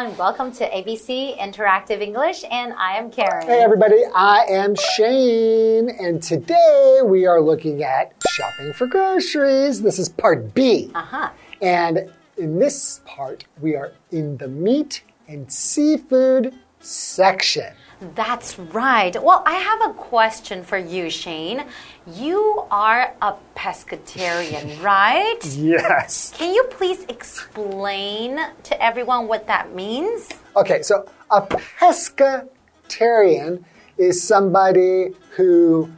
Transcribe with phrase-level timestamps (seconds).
[0.00, 0.16] everyone.
[0.18, 3.46] Welcome to ABC Interactive English, and I am Karen.
[3.46, 9.82] Hey, everybody, I am Shane, and today we are looking at shopping for groceries.
[9.82, 10.90] This is part B.
[10.94, 11.30] Uh huh.
[11.60, 17.74] And in this part, we are in the meat and seafood section.
[18.14, 19.14] That's right.
[19.22, 21.64] Well, I have a question for you, Shane.
[22.06, 25.38] You are a pescatarian, right?
[25.44, 26.32] Yes.
[26.36, 30.28] Can you please explain to everyone what that means?
[30.56, 33.62] Okay, so a pescatarian
[33.98, 35.90] is somebody who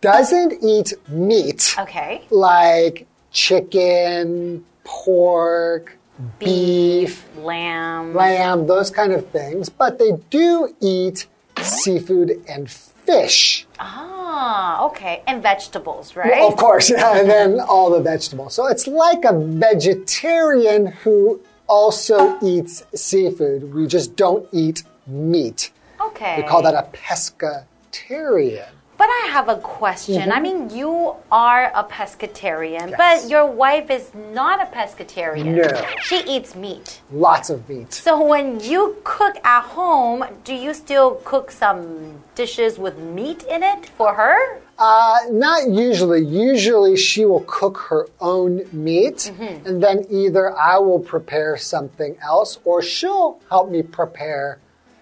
[0.00, 2.22] doesn't eat meat Okay.
[2.30, 5.96] like chicken, pork,
[6.38, 8.14] beef, lamb.
[8.14, 11.26] lamb, those kind of things, but they do eat
[11.68, 13.66] seafood and fish.
[13.78, 15.22] Ah, okay.
[15.26, 16.30] And vegetables, right?
[16.30, 18.54] Well, of course, yeah, and then all the vegetables.
[18.54, 23.74] So it's like a vegetarian who also eats seafood.
[23.74, 25.70] We just don't eat meat.
[26.00, 26.36] okay.
[26.42, 28.68] We call that a pescatarian.
[28.98, 30.22] But I have a question.
[30.22, 30.32] Mm-hmm.
[30.32, 35.54] I mean, you are a pescatarian, but your wife is not a pescatarian.
[35.54, 35.86] No.
[36.02, 37.00] She eats meat.
[37.12, 37.94] Lots of meat.
[37.94, 43.62] So when you cook at home, do you still cook some dishes with meat in
[43.62, 44.60] it for her?
[44.78, 46.24] Uh, not usually.
[46.24, 49.32] Usually she will cook her own meat,
[49.64, 54.58] and then either I will prepare something else or she'll help me prepare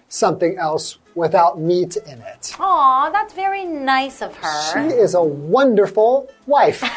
[0.09, 2.55] something else without meat in it.
[2.59, 4.73] Aw, that's very nice of her.
[4.73, 6.83] She is a wonderful wife.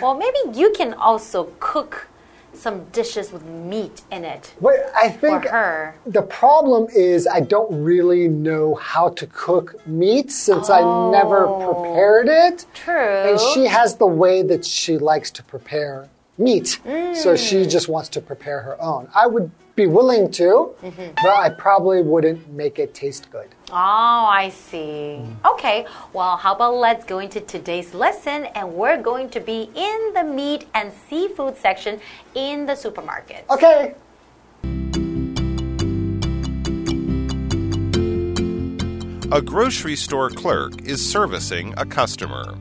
[0.00, 2.06] Well, maybe you can also cook
[2.52, 5.94] some dishes with meat in it But I for think her.
[6.06, 10.80] the problem is I don't really know how to cook meat since I
[11.12, 12.66] never oh, prepared it.
[12.74, 12.94] True.
[12.94, 16.80] And she has the way that she likes to prepare meat.
[17.14, 17.70] So she mm.
[17.70, 19.08] just wants to prepare her own.
[19.14, 21.12] I would be willing to, mm-hmm.
[21.22, 23.48] but I probably wouldn't make it taste good.
[23.70, 25.22] Oh, I see.
[25.22, 25.52] Mm.
[25.52, 30.12] Okay, well, how about let's go into today's lesson and we're going to be in
[30.14, 32.00] the meat and seafood section
[32.34, 33.44] in the supermarket.
[33.48, 33.94] Okay.
[39.30, 42.58] A grocery store clerk is servicing a customer.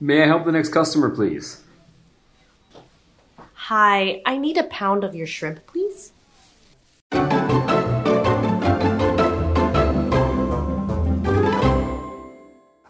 [0.00, 1.65] May I help the next customer, please?
[3.68, 6.12] Hi, I need a pound of your shrimp, please.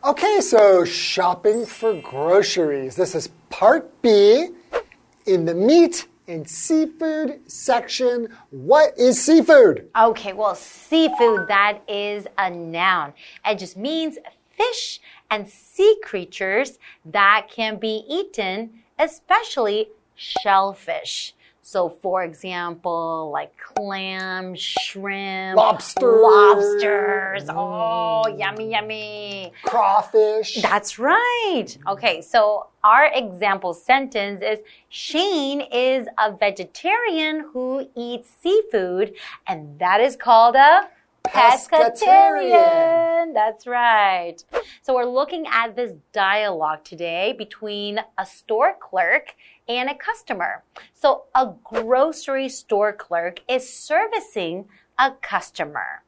[0.05, 2.95] Okay, so shopping for groceries.
[2.95, 4.49] This is part B
[5.25, 8.29] in the meat and seafood section.
[8.51, 9.89] What is seafood?
[9.99, 13.15] Okay, well, seafood, that is a noun.
[13.47, 14.19] It just means
[14.55, 15.01] fish
[15.31, 21.35] and sea creatures that can be eaten, especially shellfish.
[21.67, 26.07] So, for example, like clam, shrimp, Lobster.
[26.07, 27.49] lobsters.
[27.49, 28.39] Oh, mm.
[28.39, 29.53] yummy, yummy.
[29.65, 30.63] Crawfish.
[30.63, 31.67] That's right.
[31.89, 34.61] Okay, so our example sentence is
[34.91, 39.15] Shane is a vegetarian who eats seafood,
[39.49, 40.89] and that is called a.
[41.27, 43.35] Pescatarian.
[43.35, 44.37] That's right.
[44.83, 49.35] So we're looking at this dialogue today between a store clerk
[49.69, 50.63] and a customer.
[50.95, 54.67] So a grocery store clerk is servicing
[54.99, 56.03] a customer.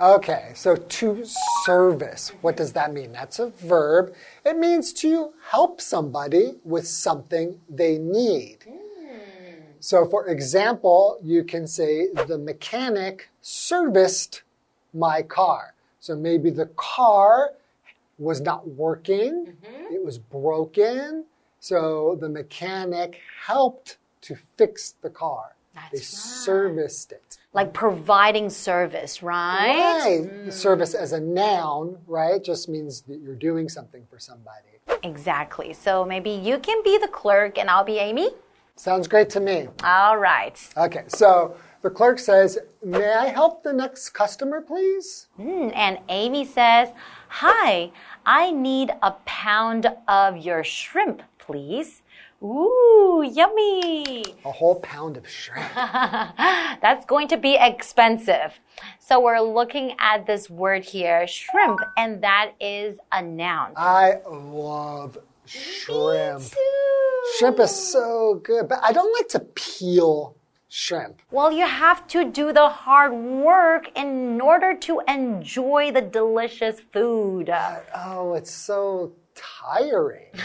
[0.00, 1.24] Okay, so to
[1.64, 3.12] service, what does that mean?
[3.12, 4.14] That's a verb.
[4.46, 8.64] It means to help somebody with something they need.
[8.66, 8.78] Hmm.
[9.78, 14.42] So, for example, you can say, the mechanic serviced
[14.94, 15.74] my car.
[16.00, 17.50] So maybe the car
[18.18, 19.94] was not working, mm-hmm.
[19.94, 21.24] it was broken.
[21.60, 25.54] So the mechanic helped to fix the car.
[25.74, 26.04] That's they right.
[26.04, 27.38] serviced it.
[27.52, 30.00] Like providing service, right?
[30.22, 30.44] Right.
[30.46, 34.66] The Service as a noun, right, just means that you're doing something for somebody.
[35.02, 35.72] Exactly.
[35.72, 38.30] So maybe you can be the clerk and I'll be Amy.
[38.76, 39.68] Sounds great to me.
[39.84, 40.58] All right.
[40.76, 45.26] Okay, so the clerk says, May I help the next customer, please?
[45.36, 46.88] Hmm, And Amy says,
[47.28, 47.92] Hi,
[48.24, 52.02] I need a pound of your shrimp, please.
[52.42, 54.24] Ooh, yummy.
[54.44, 55.68] A whole pound of shrimp.
[55.74, 58.58] That's going to be expensive.
[59.00, 63.72] So we're looking at this word here, shrimp, and that is a noun.
[63.76, 66.42] I love shrimp.
[66.42, 67.22] Too.
[67.38, 70.36] Shrimp is so good, but I don't like to peel
[70.68, 71.20] shrimp.
[71.32, 77.52] Well, you have to do the hard work in order to enjoy the delicious food.
[77.94, 80.26] Oh, it's so tiring.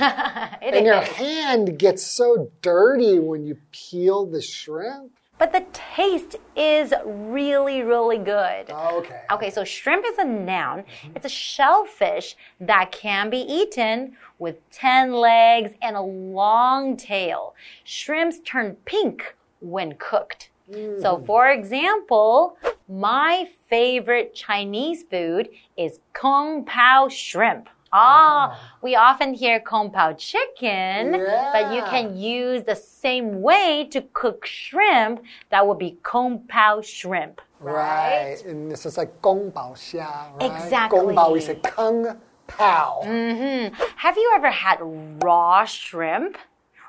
[0.61, 5.11] And your hand gets so dirty when you peel the shrimp.
[5.37, 8.71] But the taste is really, really good.
[8.71, 9.21] Okay.
[9.31, 10.79] Okay, so shrimp is a noun.
[10.79, 11.15] Mm-hmm.
[11.15, 17.53] It's a shellfish that can be eaten with 10 legs and a long tail.
[17.83, 20.49] Shrimps turn pink when cooked.
[20.71, 21.25] So, mm.
[21.27, 22.57] for example,
[22.89, 27.69] my favorite Chinese food is Kung Pao shrimp.
[27.97, 31.11] Ah, we often hear Kung Pao chicken,
[31.53, 35.23] but you can use the same way to cook shrimp.
[35.49, 37.39] That would be Kung Pao shrimp.
[37.61, 38.37] Right.
[38.45, 40.05] And this is like gong bao xia,
[40.35, 40.51] right?
[40.51, 40.99] Exactly.
[40.99, 43.01] Gong bao, we say kung pao.
[43.05, 44.79] Mm hmm Have you ever had
[45.23, 46.37] raw shrimp?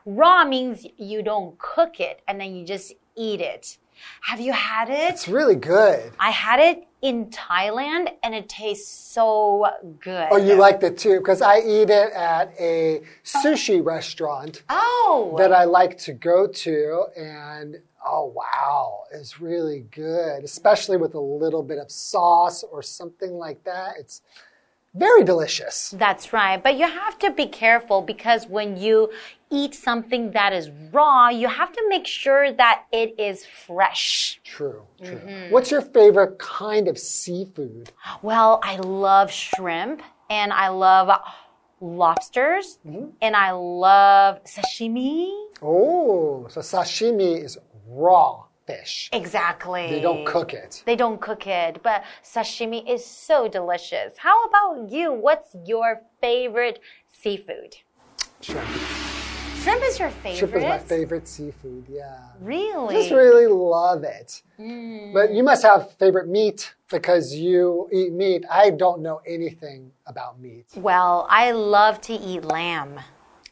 [0.04, 3.78] Raw means you don't cook it and then you just eat it.
[4.22, 5.10] Have you had it?
[5.14, 6.12] It's really good.
[6.18, 9.66] I had it in Thailand and it tastes so
[10.00, 10.28] good.
[10.30, 11.18] Oh, you liked it too?
[11.18, 17.04] Because I eat it at a sushi restaurant Oh, that I like to go to,
[17.16, 23.32] and oh wow, it's really good, especially with a little bit of sauce or something
[23.32, 23.94] like that.
[23.98, 24.22] It's
[24.96, 25.90] very delicious.
[25.98, 26.62] that's right.
[26.62, 29.10] But you have to be careful because when you
[29.50, 34.40] eat something that is raw, you have to make sure that it is fresh.
[34.44, 35.16] True, true.
[35.18, 35.52] Mm-hmm.
[35.52, 37.90] What's your favorite kind of seafood?
[38.22, 41.08] Well, I love shrimp and I love
[41.80, 43.06] lobsters Mm-hmm.
[43.20, 45.28] and I love sashimi.
[45.62, 47.58] Oh, so sashimi is
[47.88, 49.08] raw fish.
[49.12, 49.88] Exactly.
[49.88, 50.82] They don't cook it.
[50.86, 54.18] They don't cook it, but sashimi is so delicious.
[54.18, 55.12] How about you?
[55.12, 57.76] What's your favorite seafood?
[58.40, 58.68] Shrimp.
[59.62, 60.38] Shrimp is your favorite.
[60.38, 62.18] Shrimp is my favorite seafood, yeah.
[62.40, 62.96] Really?
[62.96, 64.42] I Just really love it.
[64.60, 65.12] Mm.
[65.12, 68.44] But you must have favorite meat because you eat meat.
[68.50, 70.66] I don't know anything about meat.
[70.76, 73.00] Well, I love to eat lamb.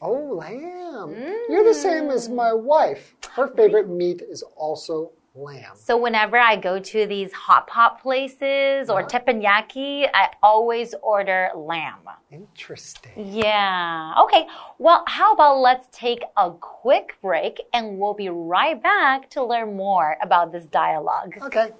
[0.01, 1.15] Oh, lamb.
[1.49, 2.63] You're the same as my mm.
[2.63, 3.15] wife.
[3.31, 5.71] Her favorite meat is also lamb.
[5.75, 9.07] So whenever I go to these hot pot places or uh-huh.
[9.07, 12.09] teppanyaki, I always order lamb.
[12.31, 13.11] Interesting.
[13.15, 14.13] Yeah.
[14.23, 14.47] Okay.
[14.79, 19.75] Well, how about let's take a quick break and we'll be right back to learn
[19.75, 21.37] more about this dialogue.
[21.41, 21.71] Okay.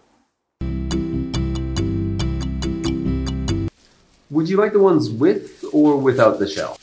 [4.31, 6.77] Would you like the ones with or without the shell?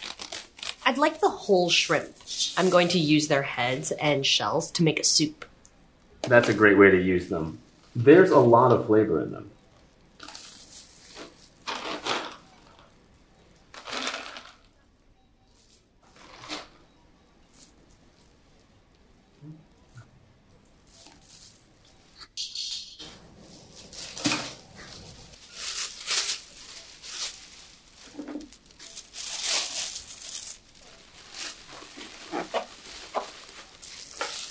[0.84, 2.12] I'd like the whole shrimp.
[2.56, 5.44] I'm going to use their heads and shells to make a soup.
[6.22, 7.60] That's a great way to use them.
[7.94, 9.51] There's a lot of flavor in them.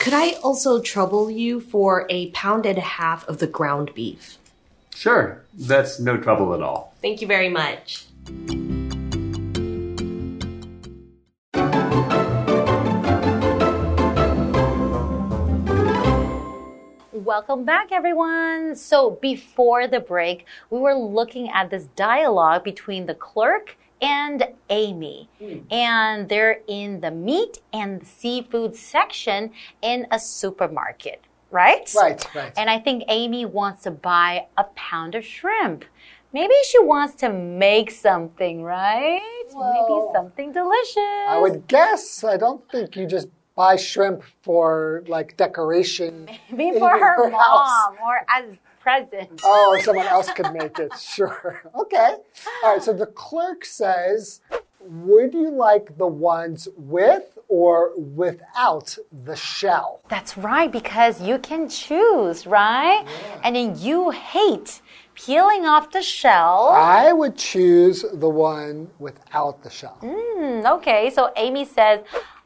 [0.01, 4.39] Could I also trouble you for a pound and a half of the ground beef?
[4.95, 6.95] Sure, that's no trouble at all.
[7.03, 8.07] Thank you very much.
[17.13, 18.75] Welcome back, everyone.
[18.75, 25.29] So, before the break, we were looking at this dialogue between the clerk and Amy.
[25.39, 25.59] Hmm.
[25.71, 31.89] And they're in the meat and seafood section in a supermarket, right?
[31.95, 32.53] Right, right.
[32.57, 35.85] And I think Amy wants to buy a pound of shrimp.
[36.33, 39.21] Maybe she wants to make something, right?
[39.47, 40.97] Maybe something delicious.
[41.27, 42.23] I would guess.
[42.23, 46.29] I don't think you just buy shrimp for like decoration.
[46.49, 47.69] Maybe for her house.
[47.69, 49.41] mom or as present.
[49.43, 50.91] Oh, someone else could make it.
[50.99, 51.61] Sure.
[51.75, 52.15] Okay.
[52.63, 52.83] All right.
[52.83, 54.41] So the clerk says,
[54.79, 60.01] Would you like the ones with or without the shell?
[60.09, 63.03] That's right, because you can choose, right?
[63.05, 63.41] Yeah.
[63.43, 64.81] And then you hate
[65.15, 66.69] peeling off the shell.
[66.73, 69.97] I would choose the one without the shell.
[70.01, 71.99] Hmm, okay, so Amy says,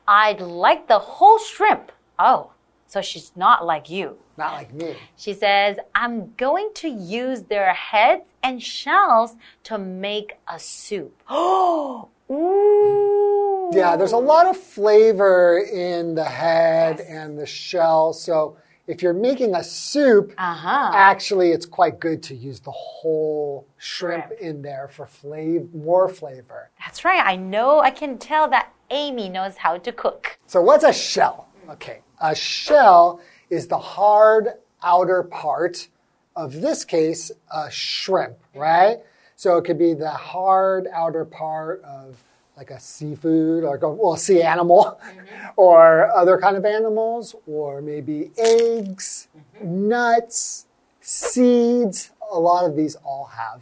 [0.07, 1.91] I'd like the whole shrimp.
[2.19, 2.51] Oh,
[2.87, 4.17] so she's not like you.
[4.37, 4.95] Not like me.
[5.15, 11.21] She says, I'm going to use their heads and shells to make a soup.
[11.29, 13.71] Oh, ooh.
[13.73, 18.13] Yeah, there's a lot of flavor in the head and the shell.
[18.13, 20.91] So if you're making a soup, Uh-huh.
[20.93, 24.41] actually it's quite good to use the whole shrimp Shrimp.
[24.41, 26.69] in there for flavor, more flavor.
[26.79, 27.21] That's right.
[27.25, 30.37] I know, I can tell that Amy knows how to cook.
[30.45, 31.47] So what's a shell?
[31.69, 33.19] Okay, a shell
[33.49, 34.49] is the hard
[34.83, 35.87] outer part
[36.35, 38.99] of this case, a shrimp, right?
[39.35, 42.23] So it could be the hard outer part of
[42.57, 45.47] like a seafood, like a well, sea animal, mm-hmm.
[45.57, 49.89] or other kind of animals, or maybe eggs, mm-hmm.
[49.89, 50.65] nuts,
[51.01, 52.11] seeds.
[52.31, 53.61] A lot of these all have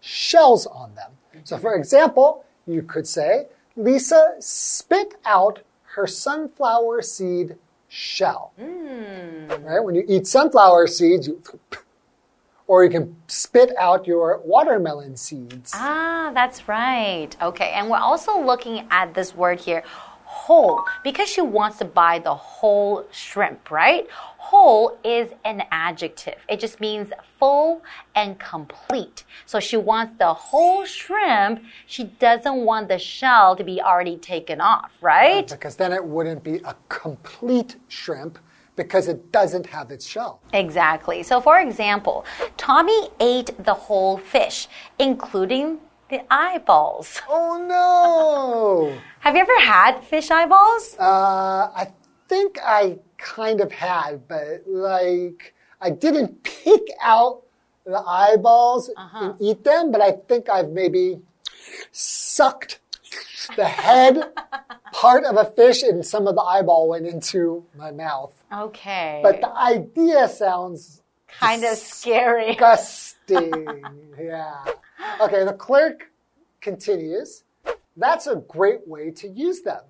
[0.00, 1.12] shells on them.
[1.44, 1.80] So, for mm-hmm.
[1.80, 3.46] example, you could say,
[3.76, 5.60] Lisa spit out
[5.94, 7.56] her sunflower seed
[7.88, 8.52] shell.
[8.58, 9.80] Right?
[9.80, 11.40] When you eat sunflower seeds, you
[12.66, 15.72] or you can spit out your watermelon seeds.
[15.74, 17.28] Ah, that's right.
[17.40, 19.84] Okay, and we're also looking at this word here,
[20.44, 24.06] whole, because she wants to buy the whole shrimp, right?
[24.36, 26.36] Whole is an adjective.
[26.50, 27.82] It just means full
[28.14, 29.24] and complete.
[29.46, 31.62] So she wants the whole shrimp.
[31.86, 35.48] She doesn't want the shell to be already taken off, right?
[35.48, 38.38] Because then it wouldn't be a complete shrimp
[38.76, 40.40] because it doesn't have its shell.
[40.52, 41.22] Exactly.
[41.22, 42.26] So, for example,
[42.58, 45.78] Tommy ate the whole fish, including
[46.14, 47.20] the eyeballs.
[47.28, 48.96] Oh no!
[49.20, 50.96] Have you ever had fish eyeballs?
[50.98, 51.92] Uh, I
[52.28, 57.42] think I kind of had, but like I didn't pick out
[57.84, 61.20] the eyeballs and eat them, but I think I've maybe
[61.90, 62.78] sucked
[63.56, 64.22] the head
[64.92, 68.32] part of a fish and some of the eyeball went into my mouth.
[68.52, 69.20] Okay.
[69.22, 72.52] But the idea sounds kind of scary.
[72.52, 73.82] disgusting.
[74.18, 74.64] yeah.
[75.20, 76.10] Okay, the clerk
[76.60, 77.44] continues.
[77.96, 79.82] That's a great way to use them.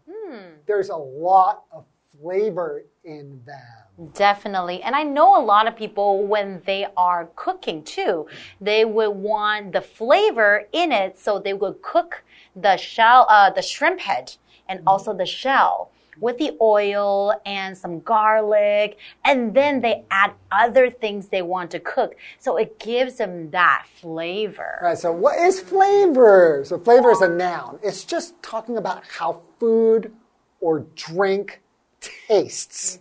[0.66, 1.84] There's a lot of
[2.20, 4.10] flavor in them.
[4.14, 4.82] Definitely.
[4.82, 8.26] And I know a lot of people, when they are cooking too,
[8.60, 12.24] they would want the flavor in it, so they would cook
[12.56, 14.36] the shell, uh, the shrimp head,
[14.68, 15.90] and also the shell
[16.20, 21.80] with the oil and some garlic, and then they add other things they want to
[21.80, 22.16] cook.
[22.38, 24.78] So it gives them that flavor.
[24.82, 24.98] Right.
[24.98, 26.62] so what is flavor?
[26.64, 27.78] So flavor is a noun.
[27.82, 30.12] It's just talking about how food
[30.60, 31.60] or drink
[32.00, 32.98] tastes.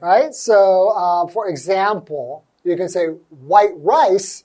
[0.00, 0.34] Right?
[0.34, 4.44] So, uh, for example, you can say white rice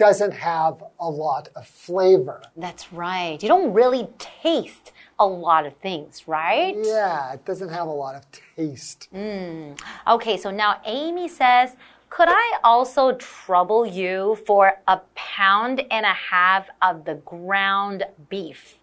[0.00, 2.40] doesn't have a lot of flavor.
[2.56, 3.40] That's right.
[3.42, 6.74] You don't really taste a lot of things, right?
[6.82, 8.24] Yeah, it doesn't have a lot of
[8.56, 9.08] taste.
[9.14, 9.78] Mm.
[10.08, 11.76] Okay, so now Amy says,
[12.08, 18.78] Could I also trouble you for a pound and a half of the ground beef?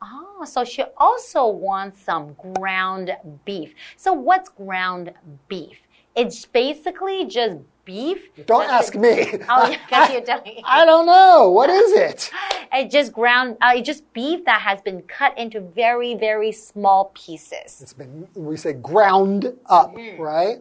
[0.00, 3.74] Oh, so she also wants some ground beef.
[3.96, 5.12] So, what's ground
[5.48, 5.78] beef?
[6.14, 8.18] It's basically just beef.
[8.46, 9.00] Don't ask it-
[9.38, 9.44] me.
[9.48, 10.60] Oh, because you're telling.
[10.64, 11.50] I don't know.
[11.50, 12.30] What is it?
[12.72, 17.12] It's just ground, uh, it's just beef that has been cut into very, very small
[17.14, 17.80] pieces.
[17.82, 20.58] It's been, we say ground up, right?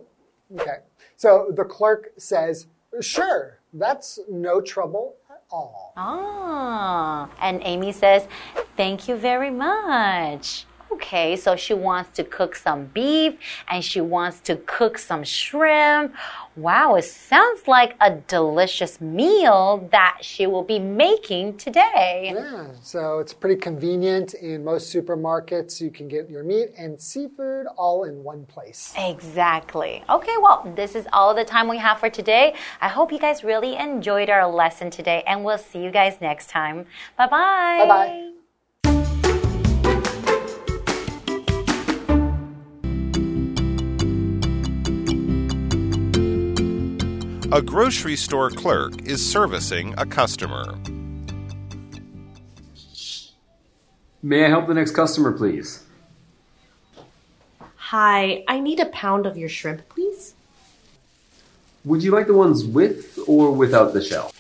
[0.60, 0.78] Okay.
[1.16, 2.68] So the clerk says,
[3.00, 5.94] sure, that's no trouble at all.
[5.96, 8.28] Ah, and Amy says,
[8.76, 10.66] Thank you very much.
[10.94, 13.36] Okay, so she wants to cook some beef
[13.70, 16.14] and she wants to cook some shrimp.
[16.56, 22.34] Wow, it sounds like a delicious meal that she will be making today.
[22.36, 25.80] Yeah, so it's pretty convenient in most supermarkets.
[25.80, 28.94] You can get your meat and seafood all in one place.
[28.98, 30.04] Exactly.
[30.10, 32.56] Okay, well, this is all the time we have for today.
[32.82, 36.50] I hope you guys really enjoyed our lesson today, and we'll see you guys next
[36.50, 36.86] time.
[37.18, 37.78] Bye bye.
[37.80, 38.31] Bye bye.
[47.54, 50.80] A grocery store clerk is servicing a customer.
[54.24, 55.84] May I help the next customer, please?
[57.76, 60.34] Hi, I need a pound of your shrimp, please.
[61.84, 64.32] Would you like the ones with or without the shell?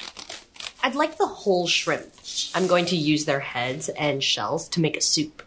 [0.81, 2.13] I'd like the whole shrimp.
[2.55, 5.43] I'm going to use their heads and shells to make a soup.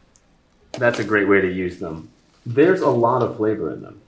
[0.72, 2.10] That's a great way to use them.
[2.44, 4.02] There's a lot of flavor in them.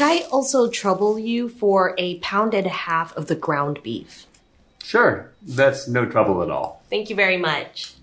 [0.00, 4.26] Could I also trouble you for a pound and a half of the ground beef?
[4.82, 6.82] Sure, that's no trouble at all.
[6.90, 7.94] Thank you very much.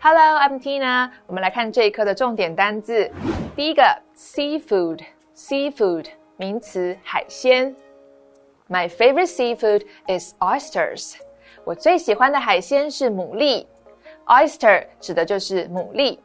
[0.00, 1.10] Hello, I'm Tina。
[1.26, 3.10] 我们来看这一课的重点单字。
[3.56, 3.82] 第一个，
[4.16, 6.06] seafood，seafood
[6.36, 7.74] 名词，海鲜。
[8.68, 11.14] My favorite seafood is oysters。
[11.65, 13.65] 我最喜欢的海鲜是牡蛎。
[14.25, 16.17] Oyster 指的就是牡蛎。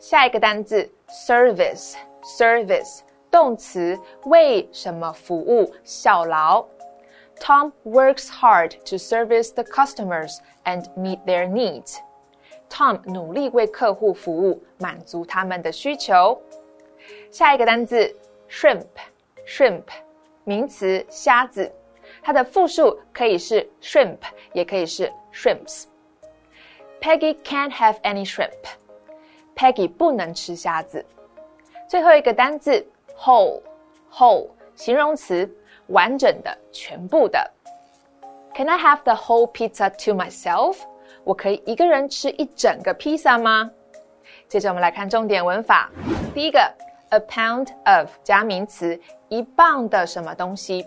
[0.00, 6.64] 下一个单字 service，service 动词，为什么服务、效劳。
[7.38, 11.98] Tom works hard to service the customers and meet their needs.
[12.68, 16.40] Tom 努力为客户服务，满足他们的需求。
[17.30, 18.12] 下一个单字
[18.50, 19.84] shrimp，shrimp
[20.44, 21.70] 名词，虾子。
[22.22, 24.18] 它的复数可以是 shrimp，
[24.52, 25.84] 也可以是 shrimps。
[27.00, 28.50] Peggy can't have any shrimp.
[29.54, 31.04] Peggy 不能吃虾子。
[31.88, 32.84] 最后一个单字
[33.16, 35.48] whole，whole 形容词，
[35.88, 37.50] 完整的、全部的。
[38.54, 40.78] Can I have the whole pizza to myself？
[41.24, 43.70] 我可以一个人吃一整个披萨吗？
[44.48, 45.90] 接着我们来看重点文法。
[46.34, 46.58] 第一个
[47.10, 50.86] ，a pound of 加名词，一磅的什么东西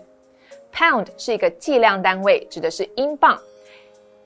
[0.72, 3.38] ？Pound 是一个计量单位，指的是英镑。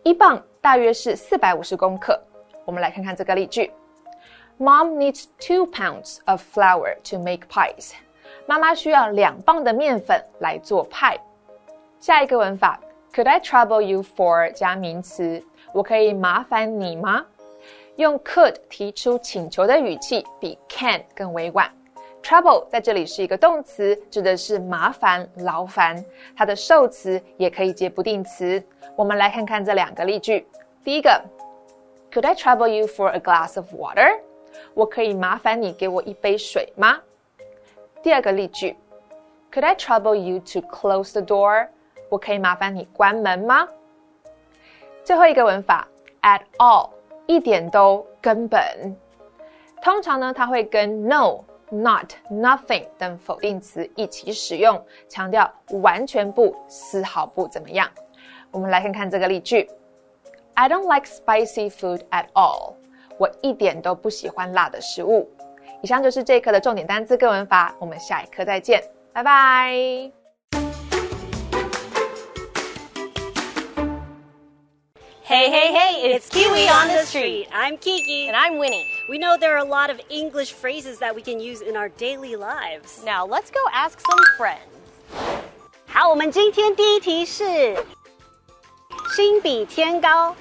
[0.02, 2.20] 一磅大约是四百五十公克。
[2.64, 3.72] 我们来看看这个例句
[4.58, 7.92] ：Mom needs two pounds of flour to make pies。
[8.46, 11.18] 妈妈需要两磅的面粉来做派。
[11.98, 12.78] 下一个文法
[13.14, 15.42] ，Could I trouble you for 加名词？
[15.72, 17.24] 我可以麻烦你吗？
[17.96, 21.70] 用 could 提出请求的语气比 can 更委婉。
[22.24, 26.02] Trouble 在这里是一个动词，指的是麻烦、劳烦。
[26.34, 28.60] 它的受词也可以接不定词。
[28.96, 30.48] 我们来看看这两个例句。
[30.82, 31.22] 第一个
[32.10, 34.20] ，Could I trouble you for a glass of water？
[34.72, 36.98] 我可以麻烦你给我一杯水吗？
[38.02, 38.74] 第二个例句
[39.52, 41.68] ，Could I trouble you to close the door？
[42.08, 43.68] 我可以麻烦你关门吗？
[45.04, 45.86] 最后一个文法
[46.22, 46.88] ，at all，
[47.26, 48.96] 一点都，根本。
[49.82, 51.44] 通常呢，它会跟 no。
[51.82, 57.90] not、nothing 等否定词一起使用，强调完全不、丝毫不怎么样。
[58.50, 59.68] 我们来看看这个例句
[60.54, 62.74] ：I don't like spicy food at all。
[63.18, 65.28] 我一点都不喜欢辣的食物。
[65.82, 68.82] 以上就是这一课的重点单词跟文法，我们下一课再见，
[69.12, 70.23] 拜拜。
[75.33, 77.47] Hey, hey, hey, it's Kiwi on the street.
[77.53, 78.27] I'm Kiki.
[78.27, 78.87] And I'm Winnie.
[79.07, 81.89] We know there are a lot of English phrases that we can use in our
[81.89, 83.03] daily lives.
[83.05, 84.59] Now let's go ask some friends.
[85.87, 87.75] 好，我们今天第一题是
[89.15, 90.35] 心比天高，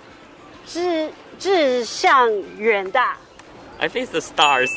[0.66, 3.16] 志志向远大。
[3.78, 4.70] I think the stars.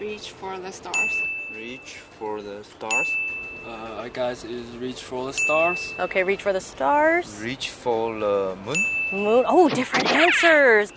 [0.00, 1.12] Reach for the stars.
[1.54, 3.08] Reach for the stars.
[3.66, 5.94] Uh, I guess is reach for the stars.
[5.98, 7.40] Okay, reach for the stars.
[7.42, 8.76] Reach for the moon.
[9.12, 9.44] Moon.
[9.46, 10.90] Oh, different answers.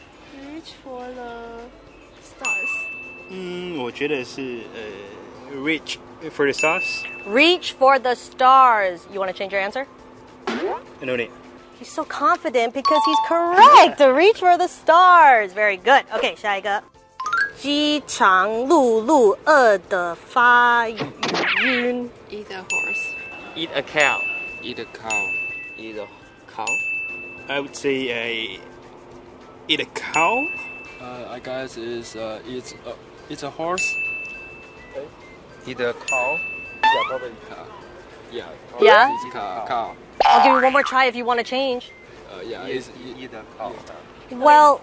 [0.52, 1.62] Reach for the
[2.22, 2.70] stars.
[3.30, 5.98] 嗯，我觉得是呃，reach
[6.36, 6.84] for the stars.
[7.28, 9.02] Reach for the stars.
[9.12, 9.86] You want to change your answer?
[11.02, 11.30] No need.
[11.80, 14.00] He's so confident because he's correct.
[14.00, 15.54] reach for the stars.
[15.54, 16.06] Very good.
[16.14, 16.82] Okay, 下一个。
[17.58, 20.86] 饥肠辘辘饿得发
[21.65, 22.11] 晕。
[22.31, 23.15] Eat a horse.
[23.57, 24.21] Eat a cow.
[24.63, 25.31] Eat a cow.
[25.77, 26.07] Eat a
[26.47, 26.67] cow.
[27.49, 28.61] I would say a
[29.69, 30.47] eat a cow.
[31.01, 32.95] Uh, I guess is uh, it's a
[33.31, 33.95] it's a horse.
[35.67, 36.39] Eat a cow.
[36.83, 37.67] Yeah, probably cow.
[38.33, 38.49] Yeah.
[38.71, 39.15] probably Yeah?
[39.15, 39.65] It's cow.
[39.67, 39.97] Cow.
[40.25, 41.91] I'll give you one more try if you want to change.
[42.33, 42.65] Uh, yeah.
[42.65, 43.75] It's, Eat a cow.
[44.32, 44.82] Well,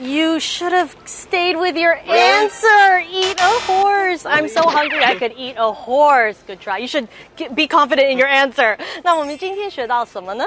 [0.00, 3.02] you should have stayed with your answer.
[3.10, 4.24] Eat a horse.
[4.24, 6.42] I'm so hungry I could eat a horse.
[6.46, 6.78] Good try.
[6.78, 8.78] You should get, be confident in your answer.
[9.02, 10.44] 那我们今天学到什么呢?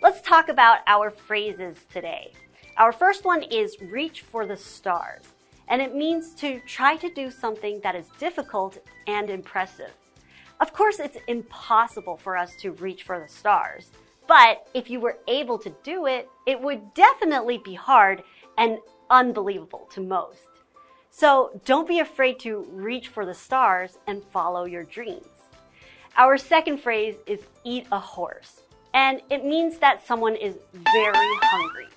[0.00, 2.32] Let's talk about our phrases today.
[2.76, 5.22] Our first one is reach for the stars,
[5.68, 9.92] and it means to try to do something that is difficult and impressive.
[10.60, 13.92] Of course, it's impossible for us to reach for the stars.
[14.29, 18.21] But if you were able to do it, it would definitely be hard
[18.59, 18.77] and
[19.09, 20.51] unbelievable to most.
[21.09, 25.25] So don't be afraid to reach for the stars and follow your dreams.
[26.15, 28.61] Our second phrase is eat a horse,
[28.93, 30.59] and it means that someone is
[30.93, 31.87] very hungry.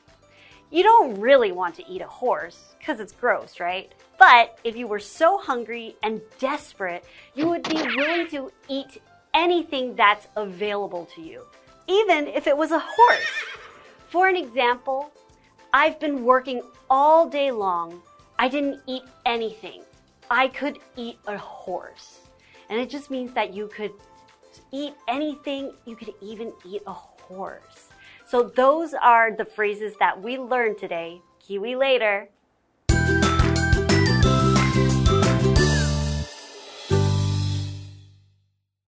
[0.70, 3.92] You don't really want to eat a horse because it's gross, right?
[4.18, 9.02] But if you were so hungry and desperate, you would be willing to eat
[9.34, 11.44] anything that's available to you,
[11.92, 13.34] even if it was a horse.
[14.08, 15.12] For an example,
[15.72, 18.00] I've been working all day long.
[18.38, 19.82] I didn't eat anything.
[20.30, 22.20] I could eat a horse.
[22.70, 23.92] And it just means that you could
[24.70, 27.88] eat anything, you could even eat a horse.
[28.26, 31.20] So those are the phrases that we learned today.
[31.38, 32.28] Kiwi later.